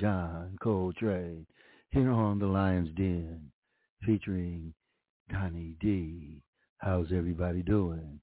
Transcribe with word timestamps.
John 0.00 0.56
Coltrane, 0.62 1.46
here 1.90 2.10
on 2.10 2.38
The 2.38 2.46
Lion's 2.46 2.88
Den, 2.96 3.38
featuring 4.02 4.72
Donny 5.30 5.74
D. 5.78 6.40
How's 6.78 7.08
everybody 7.14 7.62
doing? 7.62 8.18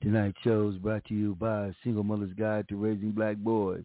Tonight's 0.00 0.38
show 0.42 0.70
is 0.70 0.78
brought 0.78 1.04
to 1.04 1.14
you 1.14 1.34
by 1.34 1.74
Single 1.84 2.02
Mother's 2.02 2.32
Guide 2.32 2.66
to 2.68 2.76
Raising 2.76 3.10
Black 3.10 3.36
Boys 3.36 3.84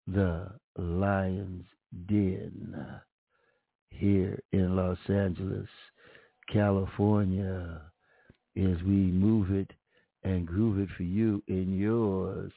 the 0.08 0.50
Lion's 0.76 1.66
Den 2.06 3.00
here 3.90 4.42
in 4.52 4.74
Los 4.74 4.98
Angeles, 5.08 5.68
California, 6.52 7.82
as 8.56 8.82
we 8.82 9.12
move 9.12 9.52
it 9.52 9.70
and 10.24 10.44
groove 10.46 10.80
it 10.80 10.88
for 10.96 11.04
you 11.04 11.40
in 11.46 11.78
yours 11.78 12.50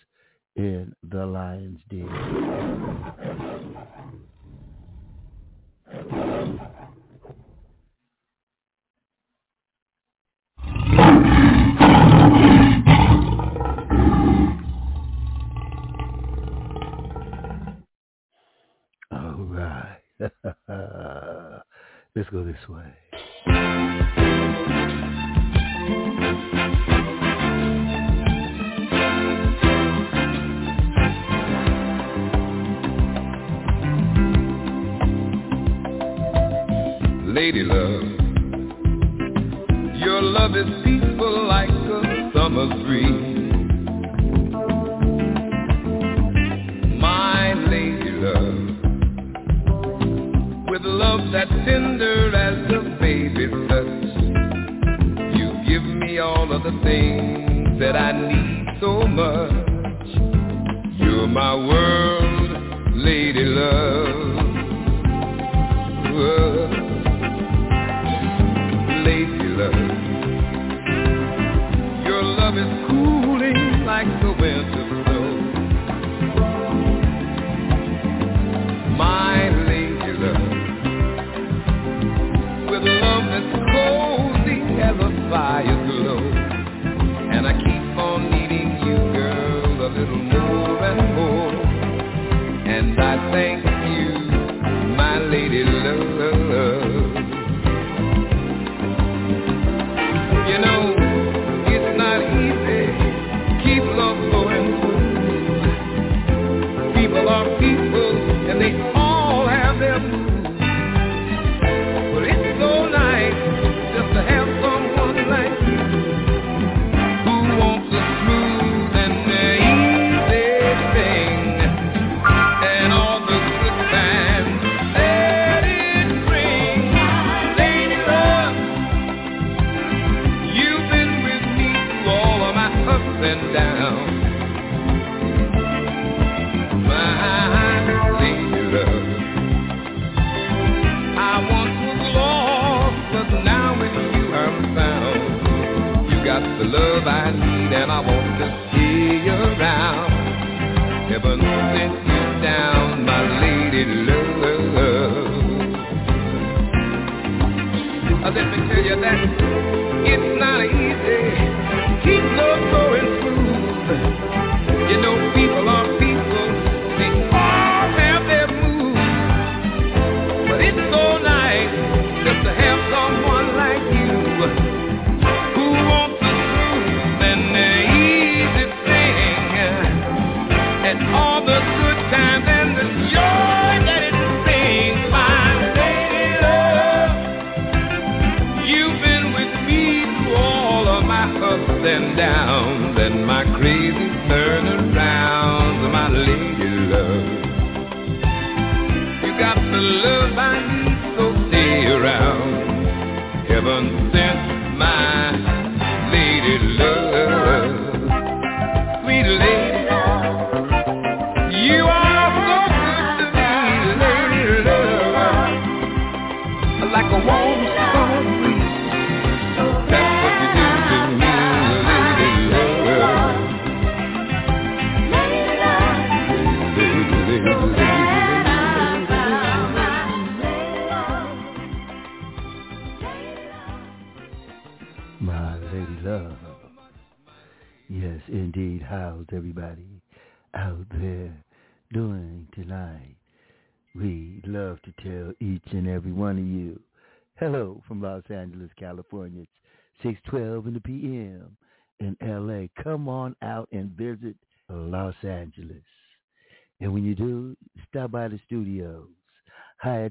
in 0.59 0.93
the 1.09 1.25
Lion's 1.25 1.79
Den. 1.89 2.05
All 19.11 19.45
right. 19.45 20.01
Let's 22.15 22.29
go 22.31 22.43
this 22.43 22.57
way. 22.67 24.18
Lady 37.29 37.62
love. 37.63 38.01
Your 39.98 40.21
love 40.21 40.55
is 40.55 40.65
peaceful 40.83 41.48
like 41.48 41.69
a 41.69 42.31
summer 42.33 42.67
breeze. 42.83 43.36
My 47.00 47.53
lady 47.53 48.12
love, 48.12 48.57
with 50.69 50.81
love 50.83 51.31
that's 51.31 51.51
tender 51.65 52.36
as 52.36 52.71
a 52.71 52.81
baby's 53.00 53.51
touch. 53.69 54.07
You 55.38 55.53
give 55.67 55.83
me 55.83 56.17
all 56.17 56.51
of 56.51 56.63
the 56.63 56.71
things 56.83 57.79
that 57.79 57.95
I 57.95 58.12
need 58.12 58.79
so 58.81 59.05
much. 59.07 60.07
You're 60.98 61.27
my 61.27 61.53
world, 61.53 61.98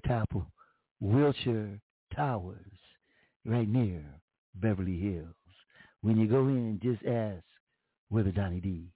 Hyatt 0.04 0.22
Apple, 0.22 0.46
Wilshire 1.00 1.80
Towers, 2.14 2.78
right 3.44 3.68
near 3.68 4.04
Beverly 4.54 4.98
Hills. 4.98 5.34
When 6.02 6.16
you 6.16 6.28
go 6.28 6.46
in, 6.46 6.78
just 6.82 7.04
ask 7.04 7.42
where 8.08 8.22
the 8.22 8.32
Donny 8.32 8.60
D 8.60 8.92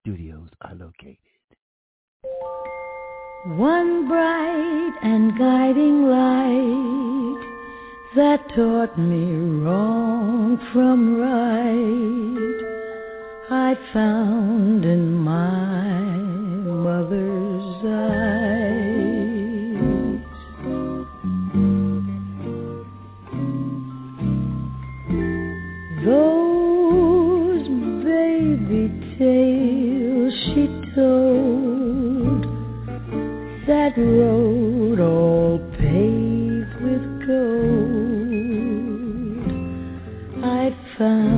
studios 0.00 0.48
are 0.62 0.74
located. 0.74 1.16
One 3.46 4.08
bright 4.08 4.94
and 5.02 5.38
guiding 5.38 6.08
light 6.08 7.44
that 8.16 8.48
taught 8.54 8.98
me 8.98 9.62
wrong 9.64 10.58
from 10.72 11.18
right 11.18 12.36
I 13.48 13.74
found 13.92 14.84
in 14.84 15.14
my 15.14 16.16
mother's 16.66 17.45
that 33.66 33.92
road 33.98 34.98
all 34.98 35.58
paved 35.78 36.74
with 36.80 37.26
gold. 37.26 37.66
I 40.42 40.74
found 40.96 41.35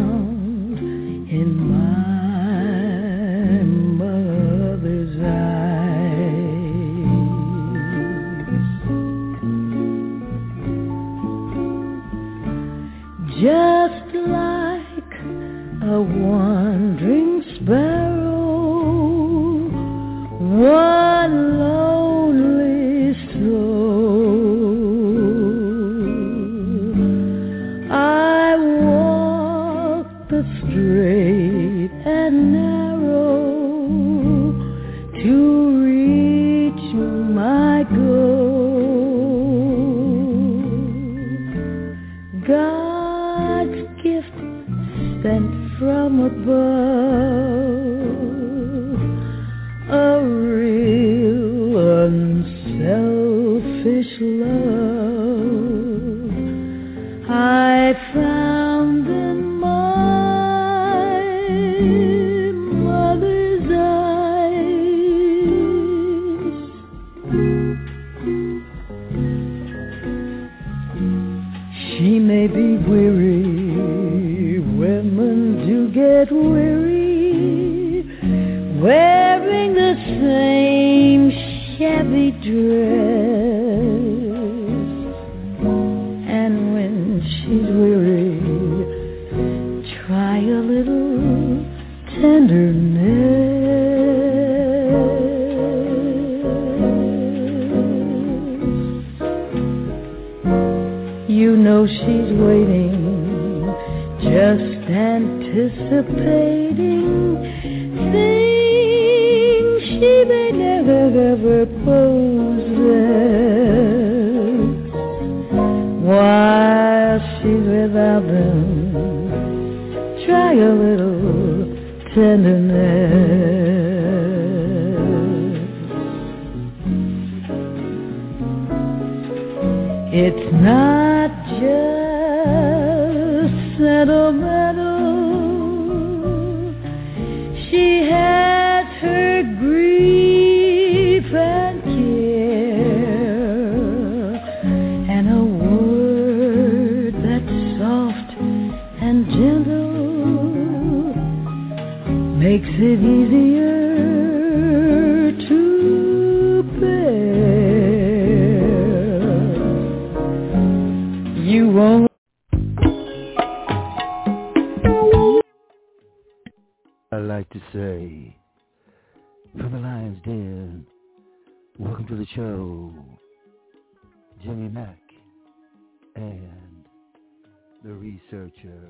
researcher. 178.08 178.80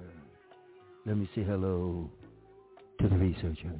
Let 1.07 1.17
me 1.17 1.29
say 1.35 1.43
hello 1.43 2.11
to 3.01 3.09
the 3.09 3.17
researcher. 3.17 3.73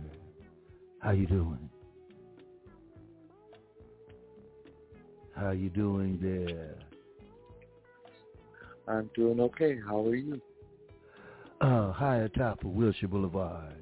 How 1.01 1.11
you 1.11 1.27
doing? 1.27 1.71
How 5.37 5.51
you 5.51 5.69
doing 5.69 6.19
there? 6.21 6.75
I'm 8.89 9.11
doing 9.15 9.39
okay. 9.41 9.79
How 9.87 10.05
are 10.07 10.15
you? 10.17 10.41
Uh, 11.61 11.93
high 11.93 12.19
atop 12.19 12.65
of 12.65 12.71
Wilshire 12.71 13.09
Boulevard 13.09 13.75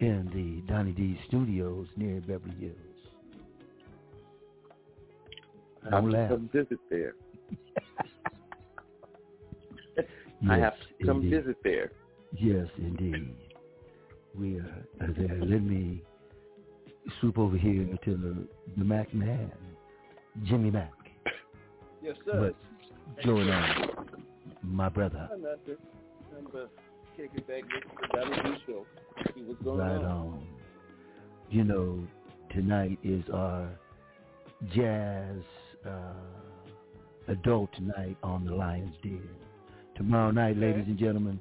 in 0.00 0.26
the 0.34 0.72
Donny 0.72 0.92
D 0.92 1.18
Studios 1.28 1.86
near 1.96 2.20
Beverly 2.20 2.54
Hills. 2.58 2.76
I 5.86 5.90
Don't 5.90 6.04
have 6.04 6.12
laugh. 6.12 6.30
to 6.30 6.36
come 6.36 6.50
visit 6.52 6.78
there. 6.90 7.14
I 10.50 10.56
Yes, 10.58 10.60
have 10.64 10.98
to 10.98 11.06
come 11.06 11.22
indeed. 11.22 11.30
visit 11.44 11.56
there. 11.62 11.92
Yes, 12.36 12.66
indeed. 12.78 13.36
We 14.34 14.56
are 14.58 15.12
there. 15.16 15.38
Let 15.44 15.62
me 15.62 16.02
swoop 17.20 17.38
over 17.38 17.56
here 17.56 17.86
to 18.04 18.16
the, 18.16 18.48
the 18.78 18.84
Mac 18.84 19.12
man, 19.14 19.52
Jimmy 20.44 20.70
Mac. 20.70 20.92
Yes, 22.02 22.16
sir. 22.24 22.52
But 23.16 23.22
Joe 23.24 23.36
and 23.36 23.52
I, 23.52 23.86
my 24.62 24.88
brother. 24.88 25.28
I'm 25.32 25.42
not 25.42 25.64
there. 25.66 25.76
I'm, 26.36 26.46
uh, 26.46 26.66
kick 27.16 27.30
back, 27.46 27.62
listen 28.14 28.30
to 28.44 28.50
the 28.50 28.56
show. 28.66 28.86
See 29.34 29.42
what's 29.42 29.62
going 29.62 29.78
right 29.78 29.96
on. 29.96 30.04
on. 30.04 30.46
You 31.50 31.64
know, 31.64 32.02
tonight 32.52 32.98
is 33.04 33.22
our 33.32 33.68
jazz 34.74 35.36
uh, 35.86 36.14
adult 37.28 37.70
night 37.78 38.16
on 38.22 38.46
the 38.46 38.54
Lions 38.54 38.94
Den. 39.02 39.28
Tomorrow 39.96 40.30
night, 40.30 40.56
Okay. 40.56 40.60
ladies 40.66 40.86
and 40.86 40.98
gentlemen, 40.98 41.40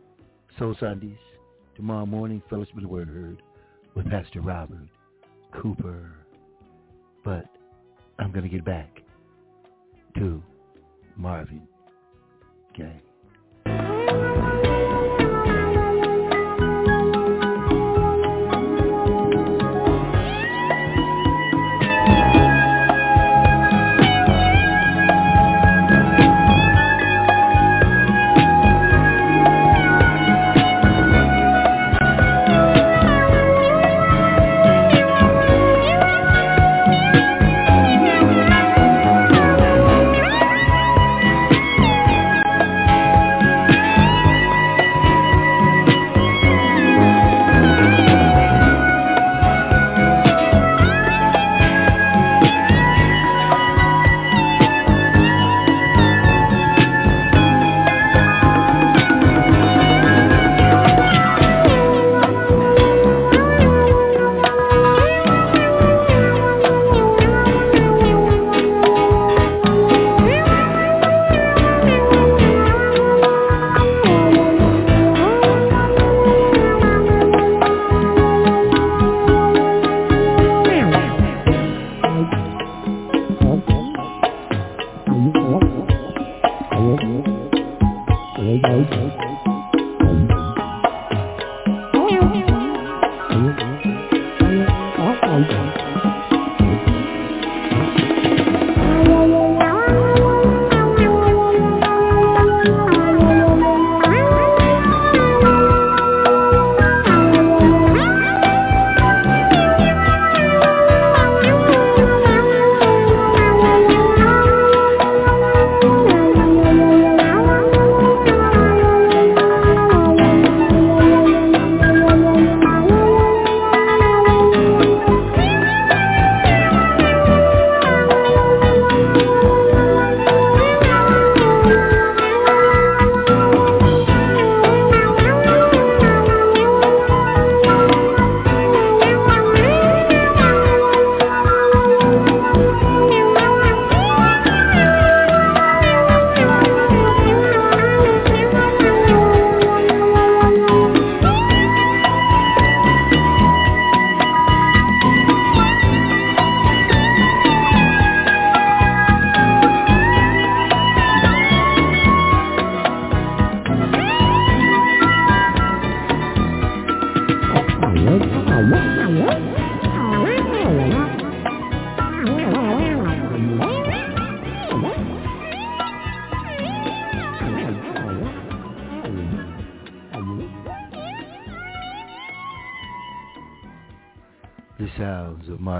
Soul 0.59 0.75
Sundays. 0.79 1.17
Tomorrow 1.75 2.05
morning, 2.05 2.41
Fellowship 2.49 2.75
of 2.75 2.81
the 2.83 2.87
Word 2.87 3.41
with 3.95 4.09
Pastor 4.09 4.41
Robert 4.41 4.87
Cooper. 5.53 6.11
But 7.23 7.45
I'm 8.19 8.31
going 8.31 8.43
to 8.43 8.49
get 8.49 8.65
back 8.65 9.01
to 10.17 10.43
Marvin 11.15 11.67
Gaye. 12.75 13.01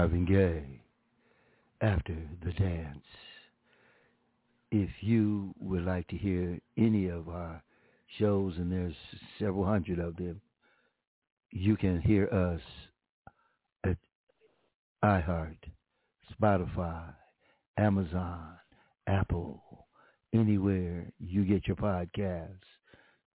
Marvin 0.02 0.24
Gaye 0.24 0.80
after 1.80 2.16
the 2.44 2.52
dance. 2.54 3.06
If 4.72 4.90
you 5.00 5.54
would 5.60 5.84
like 5.84 6.08
to 6.08 6.16
hear 6.16 6.58
any 6.76 7.06
of 7.06 7.28
our 7.28 7.62
shows, 8.18 8.54
and 8.56 8.72
there's 8.72 8.96
several 9.38 9.64
hundred 9.64 10.00
of 10.00 10.16
them, 10.16 10.40
you 11.52 11.76
can 11.76 12.00
hear 12.00 12.26
us 12.26 12.60
at 13.84 13.96
iHeart, 15.04 15.58
Spotify, 16.34 17.14
Amazon, 17.76 18.54
Apple, 19.06 19.86
anywhere 20.32 21.12
you 21.20 21.44
get 21.44 21.68
your 21.68 21.76
podcasts. 21.76 22.48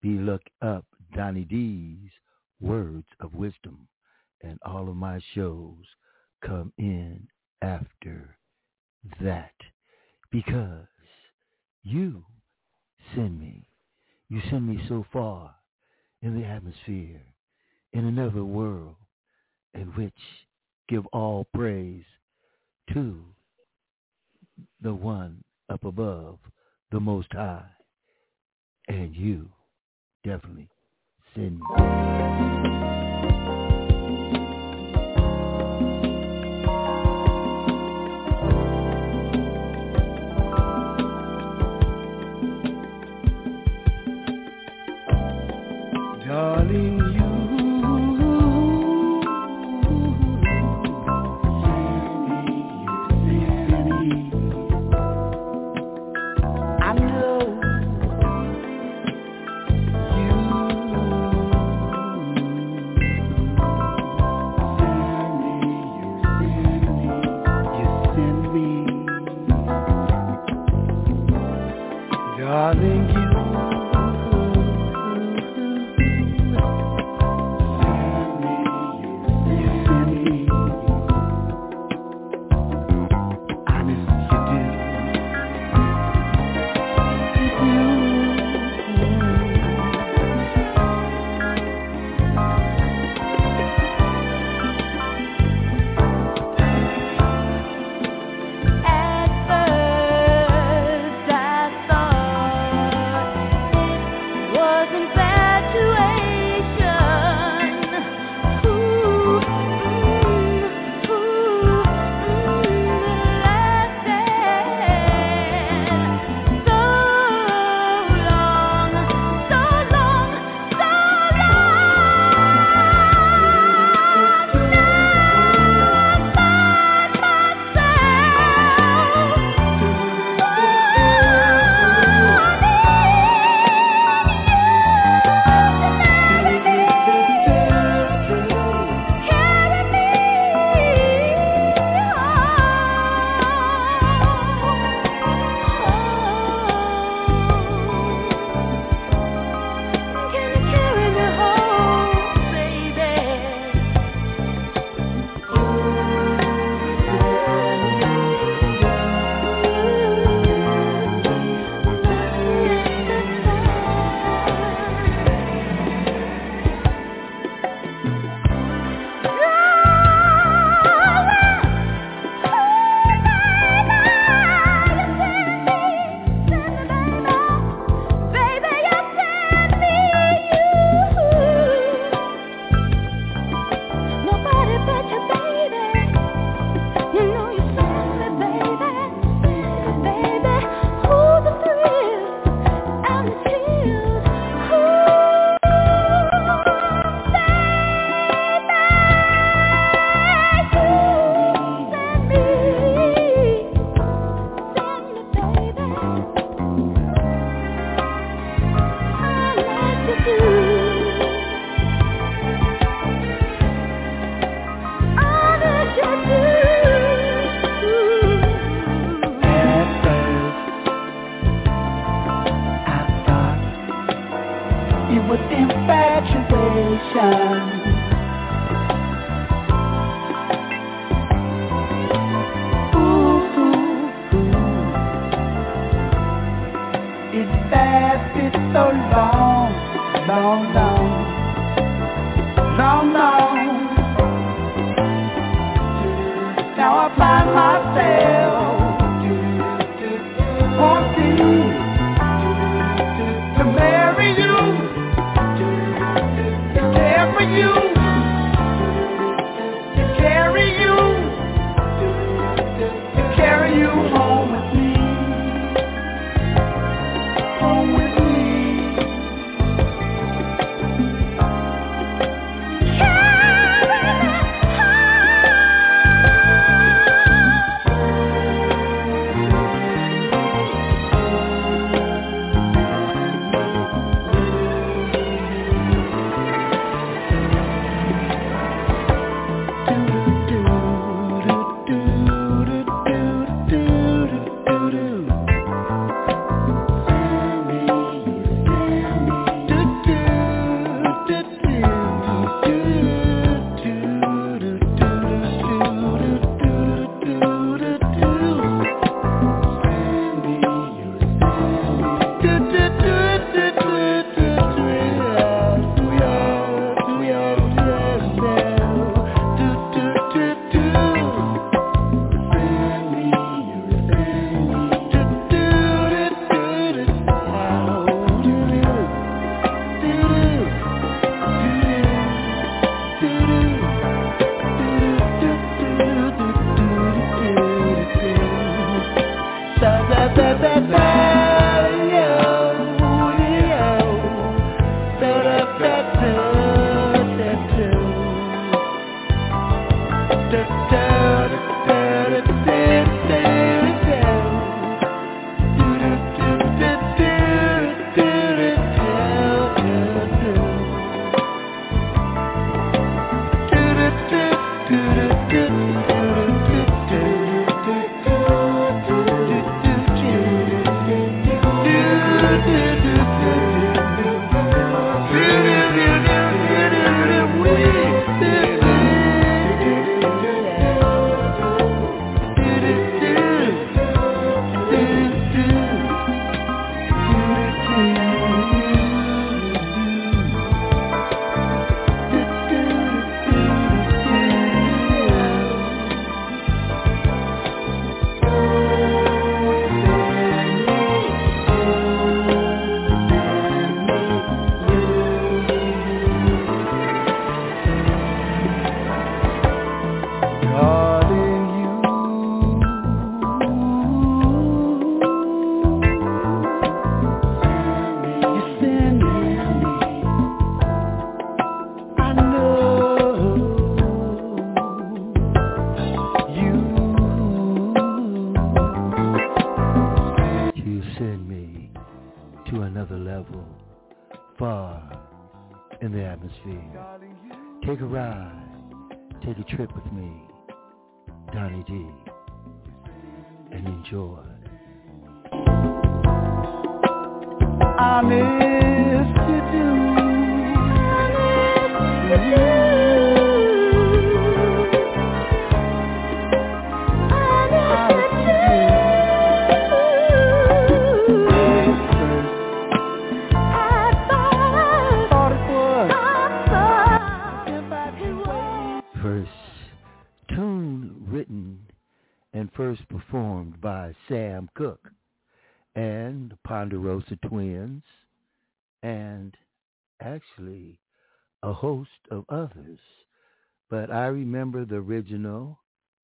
Be 0.02 0.18
look 0.18 0.42
up 0.62 0.84
Donny 1.16 1.46
D's 1.46 2.12
Words 2.60 3.08
of 3.22 3.36
Wisdom, 3.36 3.88
and 4.44 4.60
all 4.66 4.90
of 4.90 4.98
my 4.98 5.22
shows 5.34 5.86
come 6.46 6.72
in 6.78 7.28
after 7.62 8.38
that 9.22 9.54
because 10.32 10.88
you 11.84 12.24
send 13.16 13.40
me. 13.40 13.66
You 14.30 14.42
send 14.50 14.68
me 14.68 14.84
so 14.90 15.06
far 15.14 15.56
in 16.22 16.40
the 16.40 16.46
atmosphere, 16.46 17.22
in 17.94 18.06
another 18.06 18.44
world, 18.44 18.96
in 19.74 19.88
which 19.96 20.14
give 20.90 21.06
all 21.08 21.48
praise 21.54 22.04
to 22.94 23.24
the 24.82 24.94
one 24.94 25.44
up 25.70 25.86
above, 25.86 26.40
the 26.92 27.00
Most 27.00 27.32
High. 27.32 27.66
And 28.88 29.16
you 29.16 29.50
definitely 30.24 30.70
send 31.36 31.60
me. 31.60 32.97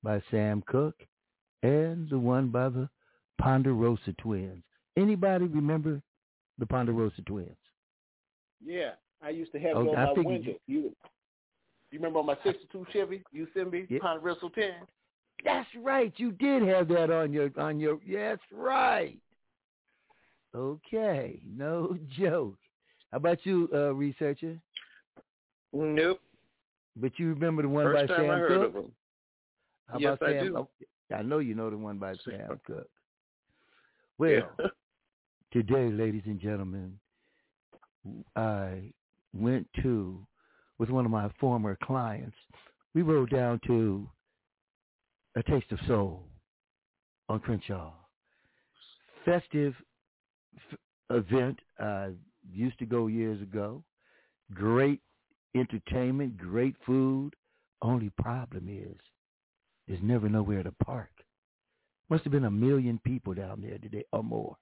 By 0.04 0.22
Sam 0.30 0.64
Cooke 0.68 1.06
and 1.64 2.10
the 2.10 2.20
one 2.20 2.50
by 2.50 2.70
the 2.70 2.90
Ponderosa 3.40 4.14
Twins. 4.20 4.64
Anybody 4.98 5.46
remember 5.46 6.02
the 6.60 6.66
Ponderosa 6.66 7.22
Twins? 7.24 7.50
Yeah, 8.64 8.92
I 9.22 9.30
used 9.30 9.52
to 9.54 9.60
have 9.60 9.78
okay, 9.78 9.90
it 9.90 9.96
on 9.96 10.08
I 10.08 10.14
my 10.14 10.22
window. 10.22 10.52
You, 10.68 10.82
you, 10.82 10.96
you 11.92 12.00
remember 12.00 12.20
on 12.20 12.26
my 12.26 12.38
'62 12.44 12.86
Chevy 12.92 13.24
Yosemite 13.32 13.88
yeah. 13.90 14.00
Ponderosa 14.00 14.50
Twin? 14.54 14.74
That's 15.44 15.68
right. 15.82 16.14
You 16.18 16.32
did 16.32 16.64
have 16.64 16.88
that 16.90 17.10
on 17.10 17.34
your 17.34 17.50
on 17.58 17.80
your. 17.80 18.00
That's 18.12 18.42
right. 18.52 19.18
Okay, 20.56 21.40
no 21.46 21.98
joke. 22.18 22.58
How 23.12 23.18
about 23.18 23.40
you, 23.44 23.70
uh, 23.74 23.94
researcher? 23.94 24.60
Nope. 25.72 26.20
But 26.96 27.12
you 27.18 27.30
remember 27.30 27.64
the 27.64 27.70
one 27.70 27.86
First 27.86 28.08
by 28.08 28.16
time 28.16 28.26
Sam 28.26 28.32
I 28.32 28.38
heard 28.38 28.50
Cooke? 28.50 28.68
Of 28.70 28.76
him. 28.86 28.92
How 29.94 30.00
yes, 30.00 30.18
about 30.18 30.30
Sam? 30.30 30.38
I 30.38 30.44
do. 30.44 30.58
Oh, 30.58 30.70
I 31.16 31.22
know 31.22 31.38
you 31.38 31.54
know 31.54 31.70
the 31.70 31.78
one 31.78 32.00
by 32.00 32.16
Sam 32.26 32.60
Cooke. 32.66 32.90
Well, 34.18 34.32
yeah. 34.32 34.66
today, 35.52 35.90
ladies 35.92 36.24
and 36.26 36.40
gentlemen, 36.40 37.00
I 38.36 38.92
went 39.36 39.68
to 39.84 40.26
with 40.80 40.90
one 40.90 41.06
of 41.06 41.12
my 41.12 41.30
former 41.40 41.78
clients. 41.84 42.36
We 42.96 43.04
rode 43.04 43.30
down 43.30 43.60
to 43.68 44.10
a 45.36 45.44
Taste 45.44 45.72
of 45.72 45.80
Soul 45.88 46.24
on 47.30 47.40
Crenshaw. 47.40 47.94
Festive 49.26 49.76
f- 50.72 50.80
event. 51.12 51.60
I 51.80 52.14
used 52.52 52.80
to 52.80 52.88
go 52.88 53.06
years 53.06 53.40
ago. 53.44 53.84
Great 54.56 55.02
entertainment, 55.56 56.38
great 56.38 56.76
food. 56.84 57.36
Only 57.84 58.10
problem 58.18 58.68
is 58.68 58.98
there's 59.88 60.02
never 60.02 60.30
nowhere 60.30 60.64
to 60.64 60.72
park. 60.84 61.10
Must 62.10 62.24
have 62.24 62.32
been 62.32 62.46
a 62.46 62.52
million 62.52 63.00
people 63.04 63.34
down 63.34 63.62
there 63.62 63.78
today 63.78 64.06
or 64.12 64.24
more. 64.24 64.56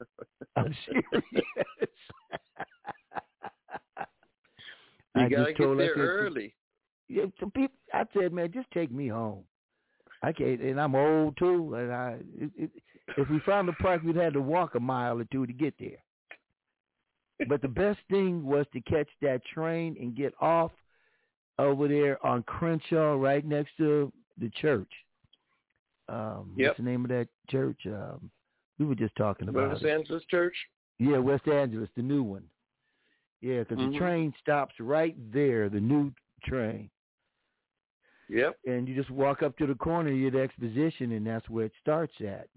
I'm 0.56 0.74
serious. 0.86 1.24
you 5.16 5.22
I 5.22 5.28
gotta 5.28 5.44
just 5.46 5.56
told 5.56 5.78
get 5.78 5.94
there 5.96 6.06
early. 6.06 6.54
Yeah, 7.08 7.24
some 7.38 7.50
people. 7.50 7.76
I 7.92 8.04
said, 8.16 8.32
man, 8.32 8.52
just 8.52 8.70
take 8.72 8.92
me 8.92 9.08
home. 9.08 9.44
I 10.22 10.32
can't, 10.32 10.60
and 10.60 10.80
I'm 10.80 10.94
old 10.94 11.36
too. 11.38 11.74
And 11.74 11.92
I, 11.92 12.18
it, 12.38 12.50
it, 12.56 12.70
if 13.16 13.28
we 13.28 13.40
found 13.40 13.68
a 13.68 13.72
park, 13.74 14.02
we'd 14.02 14.16
have 14.16 14.34
to 14.34 14.40
walk 14.40 14.74
a 14.74 14.80
mile 14.80 15.18
or 15.18 15.24
two 15.24 15.46
to 15.46 15.52
get 15.52 15.74
there. 15.78 15.98
But 17.48 17.62
the 17.62 17.68
best 17.68 17.98
thing 18.10 18.44
was 18.44 18.66
to 18.72 18.80
catch 18.82 19.08
that 19.22 19.40
train 19.46 19.96
and 19.98 20.14
get 20.14 20.34
off 20.40 20.72
over 21.58 21.88
there 21.88 22.24
on 22.24 22.42
Crenshaw, 22.42 23.14
right 23.14 23.44
next 23.44 23.76
to 23.78 24.12
the 24.40 24.50
church. 24.60 24.90
Um, 26.08 26.52
yep. 26.56 26.70
What's 26.70 26.78
the 26.78 26.84
name 26.84 27.04
of 27.04 27.10
that 27.10 27.28
church? 27.48 27.78
Um, 27.86 28.30
we 28.78 28.86
were 28.86 28.94
just 28.94 29.14
talking 29.16 29.48
about 29.48 29.72
West 29.72 29.84
it. 29.84 29.90
Angeles 29.90 30.24
Church. 30.30 30.54
Yeah, 30.98 31.18
West 31.18 31.46
Angeles, 31.46 31.88
the 31.96 32.02
new 32.02 32.22
one. 32.22 32.44
Yeah, 33.40 33.60
because 33.60 33.78
mm-hmm. 33.78 33.92
the 33.92 33.98
train 33.98 34.34
stops 34.42 34.74
right 34.80 35.16
there, 35.32 35.68
the 35.68 35.80
new 35.80 36.12
train. 36.44 36.90
Yep. 38.28 38.58
And 38.66 38.88
you 38.88 38.94
just 38.94 39.10
walk 39.10 39.42
up 39.42 39.56
to 39.58 39.66
the 39.66 39.74
corner 39.74 40.10
of 40.10 40.32
the 40.32 40.40
exposition, 40.40 41.12
and 41.12 41.26
that's 41.26 41.48
where 41.48 41.66
it 41.66 41.72
starts 41.80 42.14
at. 42.20 42.48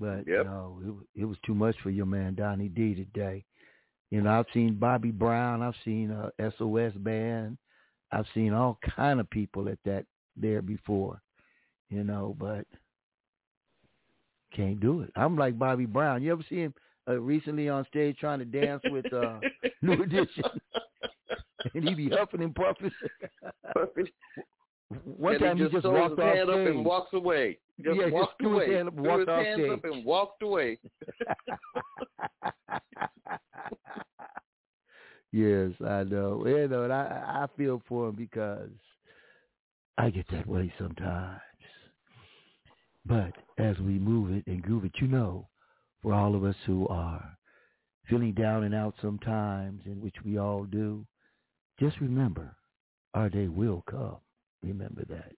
But 0.00 0.26
yep. 0.26 0.46
no, 0.46 0.80
it, 1.14 1.22
it 1.22 1.24
was 1.26 1.36
too 1.44 1.54
much 1.54 1.76
for 1.82 1.90
your 1.90 2.06
man 2.06 2.34
Donny 2.34 2.68
D 2.68 2.94
today. 2.94 3.44
You 4.10 4.22
know, 4.22 4.30
I've 4.30 4.46
seen 4.52 4.74
Bobby 4.74 5.10
Brown, 5.10 5.62
I've 5.62 5.74
seen 5.84 6.10
uh, 6.10 6.30
SOS 6.58 6.92
Band, 6.96 7.58
I've 8.12 8.26
seen 8.34 8.52
all 8.52 8.78
kind 8.96 9.20
of 9.20 9.28
people 9.30 9.68
at 9.68 9.78
that 9.84 10.04
there 10.36 10.62
before, 10.62 11.20
you 11.90 12.04
know, 12.04 12.36
but 12.38 12.66
can't 14.54 14.80
do 14.80 15.02
it. 15.02 15.10
I'm 15.16 15.36
like 15.36 15.58
Bobby 15.58 15.86
Brown. 15.86 16.22
You 16.22 16.32
ever 16.32 16.44
see 16.48 16.56
him 16.56 16.74
uh, 17.08 17.20
recently 17.20 17.68
on 17.68 17.86
stage 17.86 18.16
trying 18.18 18.40
to 18.40 18.44
dance 18.44 18.82
with 18.86 19.12
uh, 19.12 19.38
New 19.82 20.02
Edition? 20.02 20.44
and 21.74 21.88
he 21.88 21.94
be 21.94 22.08
huffing 22.08 22.42
and 22.42 22.54
puffing. 22.54 22.90
One 25.04 25.34
and 25.34 25.42
time 25.42 25.56
he 25.56 25.62
just, 25.64 25.74
just 25.74 25.86
walked 25.86 26.18
his 26.18 26.18
off 26.18 26.34
hand 26.34 26.48
stage. 26.48 26.60
up 26.60 26.74
and 26.74 26.84
walks 26.84 27.12
away. 27.12 27.58
Just 27.82 27.96
yeah, 27.96 28.10
walked 28.10 28.40
just 28.40 28.52
away. 28.52 28.66
His 28.66 28.74
hand 28.74 28.88
up, 28.88 28.94
threw 28.94 29.08
walked 29.08 29.20
his 29.20 29.28
off 29.28 29.44
hands 29.44 29.60
stage. 29.60 29.70
up 29.72 29.84
and 29.84 30.04
walked 30.04 30.42
away. 30.42 30.78
yes, 35.32 35.70
I 35.86 36.04
know. 36.04 36.44
You 36.46 36.68
know, 36.68 36.84
and 36.84 36.92
I 36.92 37.44
I 37.44 37.46
feel 37.56 37.82
for 37.88 38.08
him 38.08 38.16
because 38.16 38.70
I 39.98 40.10
get 40.10 40.26
that 40.32 40.46
way 40.46 40.72
sometimes. 40.78 41.40
But 43.06 43.32
as 43.58 43.78
we 43.78 43.98
move 43.98 44.30
it 44.30 44.46
and 44.46 44.62
groove 44.62 44.84
it, 44.84 44.92
you 45.00 45.08
know, 45.08 45.48
for 46.02 46.12
all 46.12 46.34
of 46.34 46.44
us 46.44 46.56
who 46.66 46.86
are 46.88 47.24
feeling 48.08 48.32
down 48.34 48.64
and 48.64 48.74
out 48.74 48.94
sometimes, 49.00 49.82
in 49.86 50.00
which 50.00 50.16
we 50.24 50.38
all 50.38 50.64
do, 50.64 51.06
just 51.78 52.00
remember 52.00 52.56
Our 53.14 53.28
day 53.28 53.48
will 53.48 53.82
come. 53.90 54.16
Remember 54.62 55.04
that. 55.08 55.32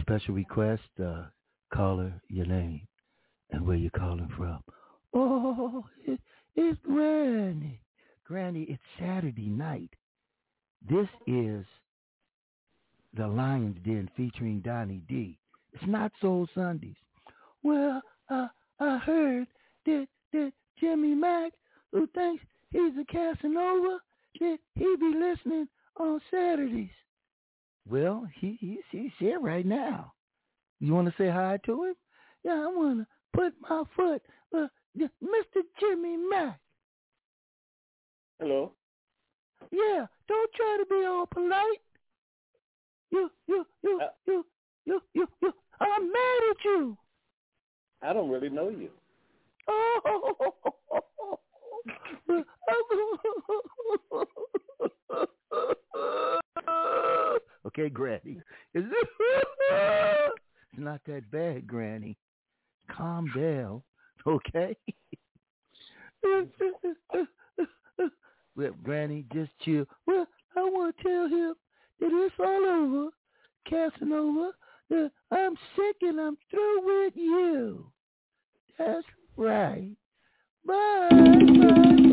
Special 0.00 0.34
request, 0.34 0.82
uh, 1.04 1.24
caller, 1.72 2.12
your 2.28 2.46
name 2.46 2.82
and 3.52 3.66
where 3.66 3.76
you're 3.76 3.90
calling 3.90 4.30
from. 4.36 4.62
Oh, 5.14 5.84
it, 6.06 6.20
it's 6.54 6.78
Granny. 6.84 7.80
Granny, 8.24 8.62
it's 8.68 8.82
Saturday 8.98 9.48
night. 9.48 9.90
This 10.88 11.08
is 11.26 11.64
the 13.16 13.26
Lion's 13.26 13.76
Den 13.84 14.08
featuring 14.16 14.60
Donny 14.60 15.02
D. 15.08 15.38
It's 15.72 15.82
not 15.86 16.12
Soul 16.20 16.48
Sundays. 16.54 16.94
Well, 17.62 18.00
uh, 18.30 18.48
I 18.78 18.98
heard 18.98 19.46
that, 19.86 20.06
that 20.32 20.52
Jimmy 20.78 21.14
Mack, 21.14 21.52
who 21.92 22.06
thinks 22.14 22.44
he's 22.70 22.92
a 23.00 23.04
Casanova, 23.12 23.98
that 24.40 24.58
he 24.76 24.96
be 24.98 25.14
listening 25.18 25.68
on 25.98 26.20
Saturdays. 26.30 26.88
Well, 27.88 28.28
he, 28.38 28.56
he's, 28.60 28.78
he's 28.90 29.12
here 29.18 29.40
right 29.40 29.66
now. 29.66 30.12
You 30.80 30.94
want 30.94 31.08
to 31.08 31.14
say 31.18 31.28
hi 31.28 31.58
to 31.66 31.84
him? 31.84 31.94
Yeah, 32.44 32.52
I 32.52 32.68
want 32.68 33.00
to 33.00 33.06
put 33.32 33.52
my 33.60 33.82
foot, 33.96 34.22
uh, 34.56 34.68
Mr. 34.98 35.62
Jimmy 35.78 36.16
Mack. 36.16 36.58
Hello. 38.38 38.72
Yeah, 39.70 40.06
don't 40.26 40.52
try 40.54 40.78
to 40.80 40.86
be 40.88 41.04
all 41.06 41.26
polite. 41.26 41.82
You, 43.10 43.30
you, 43.46 43.66
you, 43.82 44.00
uh, 44.02 44.06
you, 44.26 44.46
you, 44.86 45.02
you, 45.14 45.28
you. 45.42 45.52
I'm 45.80 46.10
mad 46.10 46.40
at 46.50 46.64
you. 46.64 46.96
I 48.02 48.12
don't 48.12 48.30
really 48.30 48.48
know 48.48 48.70
you. 48.70 48.90
Oh. 49.68 50.54
okay, 57.66 57.88
Granny. 57.88 58.40
It's 60.72 60.80
not 60.80 61.00
that 61.06 61.28
bad, 61.30 61.66
Granny. 61.66 62.16
Calm 62.96 63.26
down, 63.34 63.82
okay? 64.26 64.76
well, 68.56 68.72
Granny, 68.82 69.24
just 69.32 69.50
chill. 69.62 69.84
Well, 70.06 70.26
I 70.56 70.60
want 70.60 70.96
to 70.96 71.02
tell 71.02 71.28
him 71.28 71.54
that 72.00 72.10
it's 72.12 72.34
all 72.38 72.64
over, 72.66 73.10
Casanova. 73.68 74.52
That 74.90 75.10
I'm 75.30 75.56
sick 75.76 75.96
and 76.02 76.20
I'm 76.20 76.36
through 76.50 77.04
with 77.04 77.14
you. 77.16 77.90
That's 78.78 79.06
right. 79.36 79.90
Bye. 80.66 81.08
Bye. 81.10 81.18
Bye. 81.58 82.09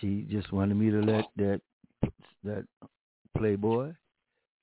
She 0.00 0.26
just 0.30 0.52
wanted 0.52 0.76
me 0.76 0.90
to 0.90 1.00
let 1.00 1.24
that 1.36 1.60
that 2.44 2.64
Playboy, 3.36 3.92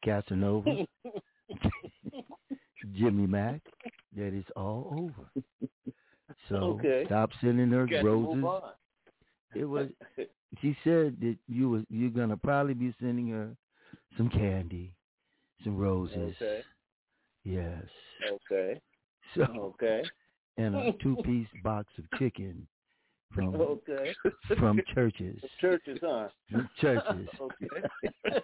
Casanova, 0.03 0.86
Jimmy 2.93 3.27
Mack, 3.27 3.61
that 4.15 4.33
it's 4.33 4.49
all 4.55 4.88
over. 4.91 5.45
So 6.49 6.55
okay. 6.55 7.03
stop 7.05 7.31
sending 7.41 7.69
her 7.69 7.88
roses. 8.03 8.43
It 9.55 9.65
was. 9.65 9.89
She 10.61 10.75
said 10.83 11.17
that 11.21 11.38
you 11.47 11.69
was 11.69 11.83
you're 11.89 12.09
gonna 12.09 12.38
probably 12.38 12.73
be 12.73 12.93
sending 12.99 13.29
her 13.29 13.55
some 14.17 14.29
candy, 14.29 14.93
some 15.63 15.77
roses. 15.77 16.36
Okay. 16.41 16.61
Yes. 17.43 17.83
Okay. 18.31 18.79
So. 19.36 19.43
Okay. 19.43 20.03
And 20.57 20.75
a 20.75 20.93
two-piece 21.03 21.49
box 21.63 21.89
of 21.97 22.05
chicken 22.17 22.65
from 23.36 23.55
okay. 23.61 24.15
from 24.57 24.81
churches. 24.93 25.39
Church's, 25.59 25.99
huh? 26.01 26.29
From 26.49 26.69
Church's. 26.79 27.27
okay. 27.41 28.39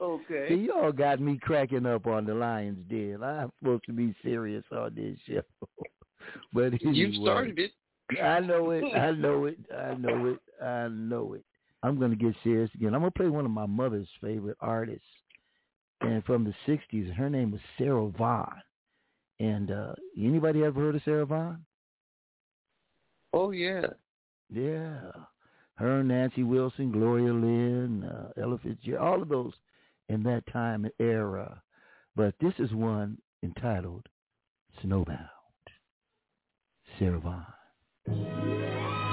okay. 0.00 0.46
See, 0.48 0.54
you 0.54 0.72
all 0.72 0.92
got 0.92 1.20
me 1.20 1.38
cracking 1.40 1.86
up 1.86 2.06
on 2.06 2.26
the 2.26 2.34
Lions 2.34 2.78
Den. 2.88 3.22
I'm 3.22 3.50
supposed 3.58 3.84
to 3.86 3.92
be 3.92 4.14
serious 4.22 4.64
on 4.70 4.94
this 4.94 5.18
show. 5.26 5.42
but 6.52 6.74
anyway, 6.74 6.92
you 6.92 7.22
started 7.22 7.58
it. 7.58 7.72
I 8.22 8.40
know 8.40 8.70
it. 8.70 8.84
I 8.94 9.10
know 9.12 9.46
it. 9.46 9.58
I 9.76 9.94
know 9.94 10.26
it. 10.26 10.64
I 10.64 10.88
know 10.88 11.32
it. 11.32 11.44
I'm 11.82 11.98
going 11.98 12.10
to 12.10 12.16
get 12.16 12.34
serious 12.44 12.70
again. 12.74 12.94
I'm 12.94 13.00
going 13.00 13.12
to 13.12 13.18
play 13.18 13.28
one 13.28 13.44
of 13.44 13.50
my 13.50 13.66
mother's 13.66 14.08
favorite 14.22 14.56
artists, 14.60 15.02
and 16.02 16.22
from 16.24 16.44
the 16.44 16.54
'60s. 16.68 17.12
Her 17.14 17.30
name 17.30 17.50
was 17.50 17.60
Sarah 17.78 18.08
Vaughan. 18.16 18.62
And 19.38 19.70
uh 19.70 19.92
anybody 20.16 20.64
ever 20.64 20.80
heard 20.80 20.94
of 20.94 21.02
Sarah 21.04 21.26
Vaughan? 21.26 21.64
Oh 23.36 23.50
yeah. 23.50 23.86
Yeah. 24.50 25.10
Her, 25.74 26.02
Nancy 26.02 26.42
Wilson, 26.42 26.90
Gloria 26.90 27.34
Lynne, 27.34 28.02
uh, 28.04 28.30
Ella 28.40 28.58
Fitzgerald, 28.62 29.06
all 29.06 29.20
of 29.20 29.28
those 29.28 29.52
in 30.08 30.22
that 30.22 30.46
time 30.50 30.86
and 30.86 30.94
era. 30.98 31.62
But 32.14 32.34
this 32.40 32.54
is 32.58 32.72
one 32.72 33.18
entitled 33.42 34.06
Snowbound. 34.82 35.28
Sarah 36.98 37.20
Vaughan. 37.20 39.04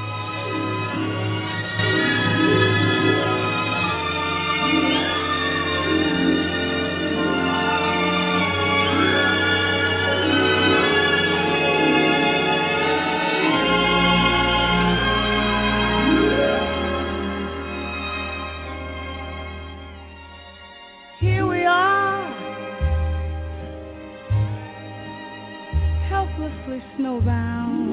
Helplessly 26.73 26.81
snowbound. 26.97 27.87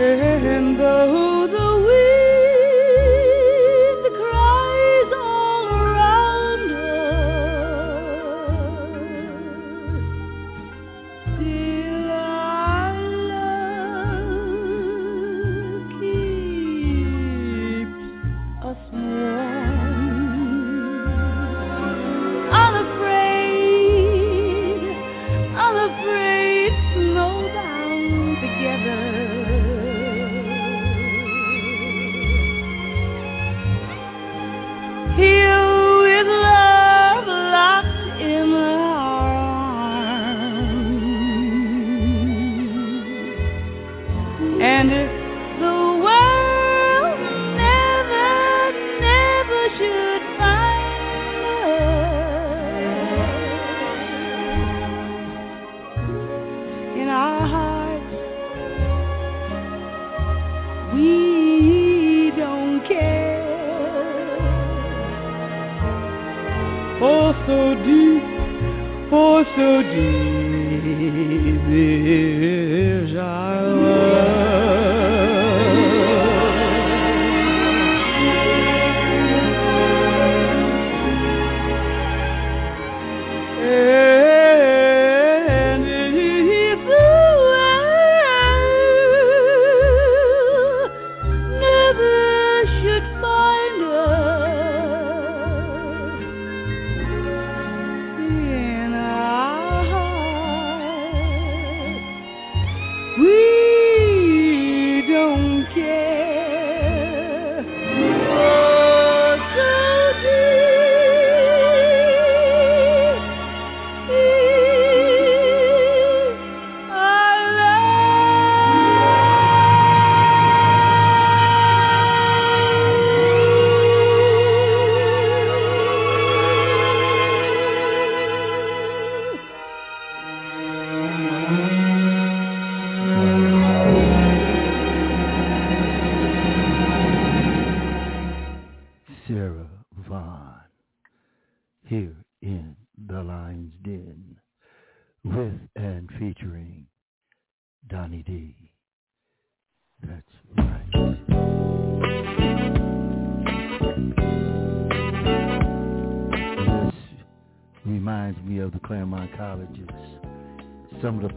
And 0.00 0.78
though 0.78 1.46
the 1.46 1.68
wind 1.84 1.97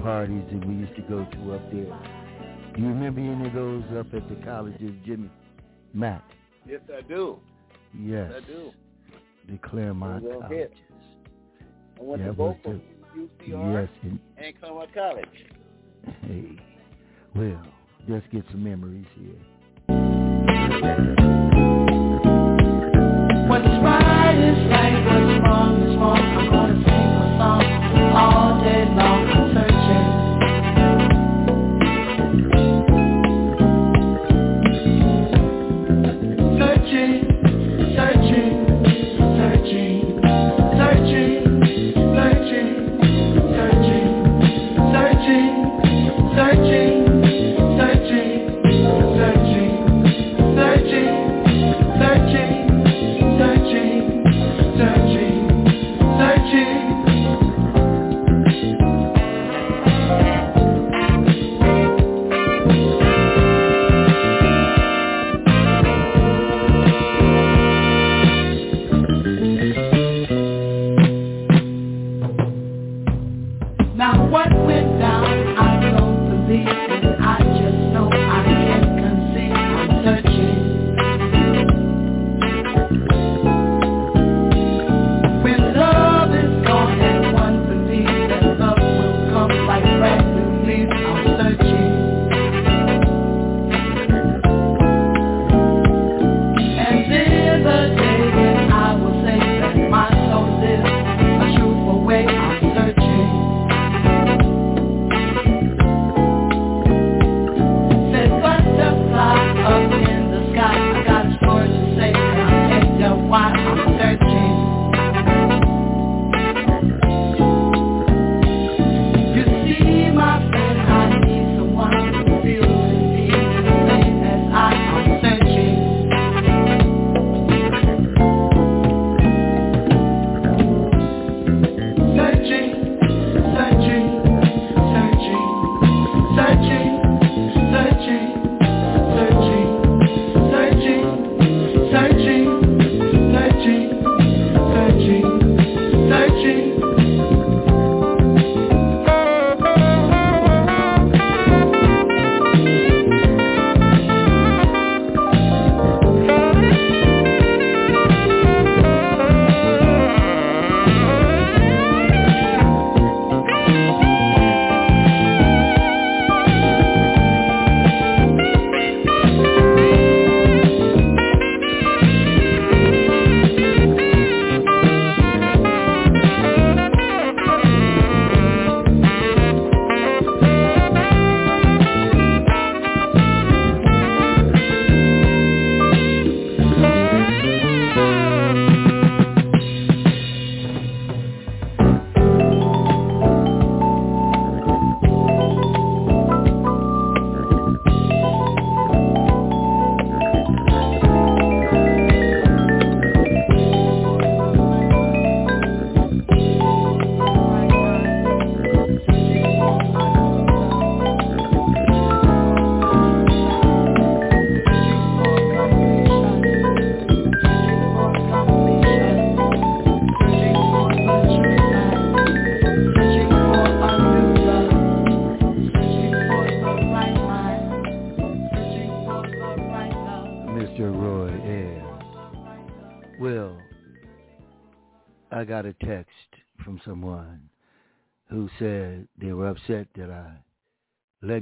parties 0.02 0.43
that 0.52 0.68
we 0.68 0.76
used 0.76 0.95
to 0.95 1.02
go 1.04 1.26
to 1.26 1.54
up 1.54 1.72
there. 1.72 1.99
Do 2.76 2.82
you 2.82 2.88
remember 2.88 3.22
any 3.22 3.47
of 3.47 3.54
those 3.54 3.84
up 3.97 4.14
at 4.14 4.28
the 4.30 4.36
colleges, 4.43 4.91
Jimmy? 5.06 5.30
Matt? 5.93 6.24
Yes, 6.68 6.82
I 6.95 7.02
do. 7.02 7.39
Yes. 7.99 8.32
I 8.36 8.39
do. 8.47 8.72
The 9.49 9.58
Claremont 9.58 10.24
Go 10.24 10.39
colleges. 10.39 10.52
ahead. 10.52 10.72
I 11.99 12.04
went 12.04 12.22
yeah, 12.22 12.28
to 12.28 12.34
both 12.34 12.58
of 12.66 12.80
UCR 13.16 13.82
yes, 13.82 13.89
and, 14.04 14.20
and 14.38 14.60
Claremont 14.60 14.93
College. 14.93 15.26
Hey, 16.24 16.58
well, 17.36 17.62
let's 18.08 18.26
get 18.32 18.43
some 18.52 18.64
memories 18.64 19.06
here. 19.16 19.36
What's 23.49 23.66
right 23.84 24.38
is 24.38 24.72
right, 24.72 25.06
what's 25.06 25.43
wrong 25.45 25.84
is 25.84 25.97
wrong. 25.97 26.61